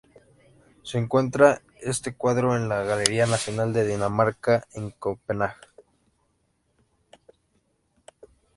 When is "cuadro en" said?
2.15-2.67